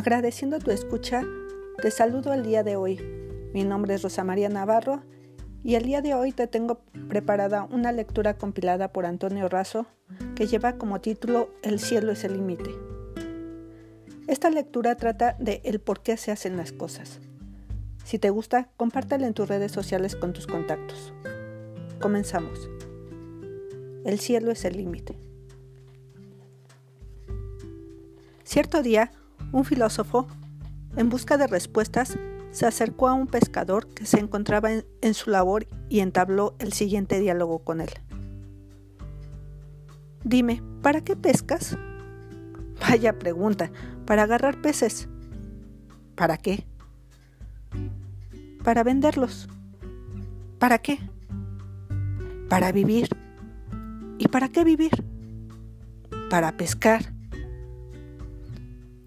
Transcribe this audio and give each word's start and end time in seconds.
Agradeciendo 0.00 0.60
tu 0.60 0.70
escucha, 0.70 1.22
te 1.82 1.90
saludo 1.90 2.32
el 2.32 2.42
día 2.42 2.62
de 2.62 2.74
hoy. 2.74 2.98
Mi 3.52 3.64
nombre 3.64 3.92
es 3.92 4.00
Rosa 4.00 4.24
María 4.24 4.48
Navarro 4.48 5.02
y 5.62 5.74
el 5.74 5.84
día 5.84 6.00
de 6.00 6.14
hoy 6.14 6.32
te 6.32 6.46
tengo 6.46 6.80
preparada 7.10 7.64
una 7.64 7.92
lectura 7.92 8.38
compilada 8.38 8.94
por 8.94 9.04
Antonio 9.04 9.46
Razo 9.50 9.84
que 10.36 10.46
lleva 10.46 10.78
como 10.78 11.02
título 11.02 11.50
El 11.60 11.80
cielo 11.80 12.12
es 12.12 12.24
el 12.24 12.32
límite. 12.32 12.70
Esta 14.26 14.48
lectura 14.48 14.96
trata 14.96 15.36
de 15.38 15.60
el 15.64 15.82
por 15.82 16.00
qué 16.00 16.16
se 16.16 16.32
hacen 16.32 16.56
las 16.56 16.72
cosas. 16.72 17.20
Si 18.02 18.18
te 18.18 18.30
gusta, 18.30 18.70
compártela 18.78 19.26
en 19.26 19.34
tus 19.34 19.50
redes 19.50 19.70
sociales 19.70 20.16
con 20.16 20.32
tus 20.32 20.46
contactos. 20.46 21.12
Comenzamos. 22.00 22.70
El 24.06 24.18
cielo 24.18 24.50
es 24.50 24.64
el 24.64 24.78
límite. 24.78 25.18
Cierto 28.44 28.82
día, 28.82 29.12
un 29.52 29.64
filósofo, 29.64 30.26
en 30.96 31.08
busca 31.08 31.36
de 31.36 31.46
respuestas, 31.46 32.18
se 32.50 32.66
acercó 32.66 33.08
a 33.08 33.14
un 33.14 33.26
pescador 33.26 33.86
que 33.88 34.06
se 34.06 34.18
encontraba 34.18 34.70
en, 34.72 35.14
su 35.14 35.30
labor 35.30 35.66
y 35.88 36.00
entabló 36.00 36.54
el 36.58 36.72
siguiente 36.72 37.20
diálogo 37.20 37.60
con 37.60 37.80
él. 37.80 37.90
Dime, 40.24 40.62
¿para 40.82 41.00
qué 41.00 41.16
pescas? 41.16 41.78
Vaya 42.80 43.18
pregunta, 43.18 43.70
para 44.04 44.24
agarrar 44.24 44.60
peces. 44.60 45.08
¿Para 46.14 46.36
qué? 46.36 46.66
Para 48.64 48.82
venderlos. 48.82 49.48
¿Para 50.58 50.78
qué? 50.78 50.98
Para 52.48 52.72
vivir. 52.72 53.08
¿Y 54.18 54.28
para 54.28 54.48
qué 54.48 54.64
vivir? 54.64 55.04
Para 56.28 56.56
pescar. 56.56 57.14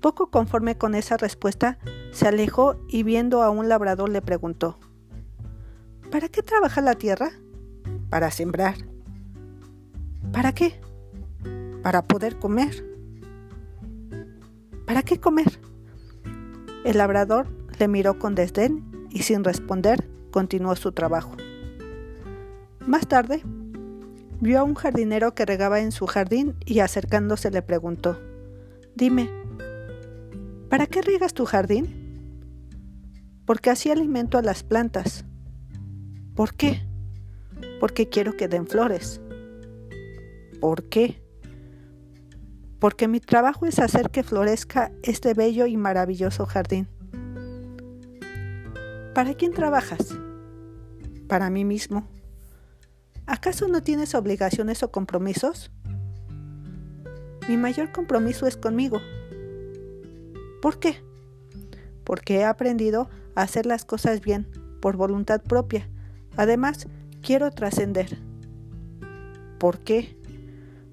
Poco 0.03 0.29
conforme 0.29 0.77
con 0.77 0.95
esa 0.95 1.15
respuesta, 1.15 1.79
se 2.11 2.27
alejó 2.27 2.75
y 2.89 3.03
viendo 3.03 3.41
a 3.41 3.49
un 3.49 3.69
labrador 3.69 4.09
le 4.09 4.21
preguntó, 4.21 4.77
¿Para 6.11 6.27
qué 6.27 6.43
trabaja 6.43 6.81
la 6.81 6.95
tierra? 6.95 7.31
Para 8.09 8.29
sembrar. 8.29 8.75
¿Para 10.33 10.51
qué? 10.51 10.77
Para 11.83 12.01
poder 12.01 12.37
comer. 12.37 12.85
¿Para 14.85 15.03
qué 15.03 15.21
comer? 15.21 15.61
El 16.83 16.97
labrador 16.97 17.47
le 17.79 17.87
miró 17.87 18.19
con 18.19 18.35
desdén 18.35 19.07
y 19.09 19.23
sin 19.23 19.45
responder 19.45 20.09
continuó 20.31 20.75
su 20.75 20.91
trabajo. 20.91 21.31
Más 22.85 23.07
tarde, 23.07 23.41
vio 24.41 24.59
a 24.59 24.63
un 24.63 24.75
jardinero 24.75 25.33
que 25.33 25.45
regaba 25.45 25.79
en 25.79 25.93
su 25.93 26.07
jardín 26.07 26.57
y 26.65 26.79
acercándose 26.79 27.51
le 27.51 27.61
preguntó, 27.61 28.19
Dime, 28.95 29.42
¿Para 30.73 30.87
qué 30.87 31.03
riegas 31.03 31.35
tu 31.35 31.45
jardín? 31.45 31.85
Porque 33.45 33.69
así 33.69 33.91
alimento 33.91 34.39
a 34.39 34.41
las 34.41 34.63
plantas. 34.63 35.23
¿Por 36.33 36.55
qué? 36.55 36.81
Porque 37.79 38.09
quiero 38.09 38.35
que 38.35 38.47
den 38.47 38.65
flores. 38.65 39.21
¿Por 40.59 40.89
qué? 40.89 41.21
Porque 42.79 43.07
mi 43.07 43.19
trabajo 43.19 43.67
es 43.67 43.77
hacer 43.77 44.09
que 44.09 44.23
florezca 44.23 44.91
este 45.03 45.35
bello 45.35 45.67
y 45.67 45.77
maravilloso 45.77 46.47
jardín. 46.47 46.87
¿Para 49.13 49.35
quién 49.35 49.53
trabajas? 49.53 50.17
Para 51.27 51.51
mí 51.51 51.65
mismo. 51.65 52.07
¿Acaso 53.27 53.67
no 53.67 53.83
tienes 53.83 54.15
obligaciones 54.15 54.81
o 54.81 54.91
compromisos? 54.91 55.69
Mi 57.47 57.57
mayor 57.57 57.91
compromiso 57.91 58.47
es 58.47 58.57
conmigo 58.57 58.99
¿Por 60.63 60.79
qué? 60.79 61.03
Porque 62.05 62.37
he 62.37 62.45
aprendido 62.45 63.09
a 63.35 63.41
hacer 63.41 63.65
las 63.65 63.83
cosas 63.83 64.21
bien, 64.21 64.47
por 64.81 64.95
voluntad 64.95 65.41
propia. 65.41 65.89
Además, 66.37 66.87
quiero 67.21 67.51
trascender. 67.51 68.17
¿Por 69.59 69.79
qué? 69.79 70.17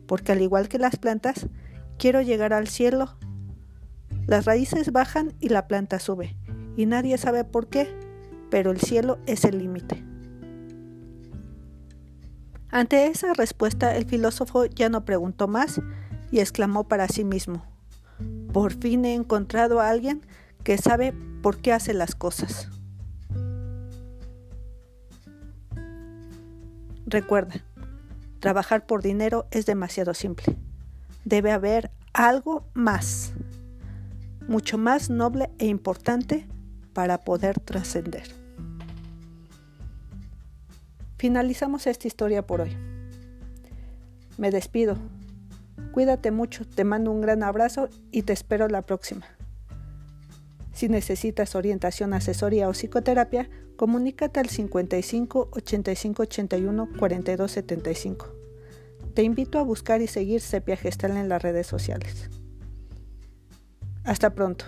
Porque 0.08 0.32
al 0.32 0.42
igual 0.42 0.68
que 0.68 0.80
las 0.80 0.96
plantas, 0.96 1.46
quiero 2.00 2.20
llegar 2.20 2.52
al 2.52 2.66
cielo. 2.66 3.16
Las 4.26 4.44
raíces 4.44 4.90
bajan 4.90 5.34
y 5.38 5.50
la 5.50 5.68
planta 5.68 6.00
sube, 6.00 6.36
y 6.76 6.86
nadie 6.86 7.16
sabe 7.16 7.44
por 7.44 7.68
qué, 7.68 7.96
pero 8.50 8.72
el 8.72 8.80
cielo 8.80 9.20
es 9.26 9.44
el 9.44 9.58
límite. 9.58 10.04
Ante 12.70 13.06
esa 13.06 13.34
respuesta 13.34 13.96
el 13.96 14.04
filósofo 14.04 14.64
ya 14.64 14.88
no 14.88 15.04
preguntó 15.04 15.46
más 15.46 15.80
y 16.32 16.40
exclamó 16.40 16.88
para 16.88 17.06
sí 17.06 17.22
mismo, 17.22 17.64
por 18.52 18.72
fin 18.72 19.04
he 19.04 19.14
encontrado 19.14 19.80
a 19.80 19.88
alguien 19.88 20.20
que 20.64 20.78
sabe 20.78 21.14
por 21.42 21.58
qué 21.58 21.72
hace 21.72 21.94
las 21.94 22.14
cosas. 22.14 22.68
Recuerda, 27.06 27.64
trabajar 28.38 28.86
por 28.86 29.02
dinero 29.02 29.46
es 29.50 29.66
demasiado 29.66 30.14
simple. 30.14 30.56
Debe 31.24 31.50
haber 31.50 31.90
algo 32.12 32.64
más, 32.74 33.32
mucho 34.46 34.78
más 34.78 35.10
noble 35.10 35.50
e 35.58 35.66
importante 35.66 36.46
para 36.92 37.18
poder 37.18 37.58
trascender. 37.60 38.24
Finalizamos 41.18 41.86
esta 41.86 42.06
historia 42.06 42.46
por 42.46 42.62
hoy. 42.62 42.76
Me 44.38 44.50
despido 44.50 44.96
Cuídate 45.92 46.30
mucho, 46.30 46.64
te 46.66 46.84
mando 46.84 47.10
un 47.10 47.20
gran 47.20 47.42
abrazo 47.42 47.88
y 48.12 48.22
te 48.22 48.32
espero 48.32 48.68
la 48.68 48.82
próxima. 48.82 49.26
Si 50.72 50.88
necesitas 50.88 51.54
orientación, 51.56 52.14
asesoría 52.14 52.68
o 52.68 52.72
psicoterapia, 52.72 53.50
comunícate 53.76 54.40
al 54.40 54.48
55 54.48 55.50
85 55.52 56.22
81 56.22 56.88
42 56.98 57.50
75. 57.50 58.34
Te 59.14 59.22
invito 59.22 59.58
a 59.58 59.62
buscar 59.62 60.00
y 60.00 60.06
seguir 60.06 60.40
Sepia 60.40 60.76
Gestal 60.76 61.16
en 61.16 61.28
las 61.28 61.42
redes 61.42 61.66
sociales. 61.66 62.30
Hasta 64.04 64.34
pronto. 64.34 64.64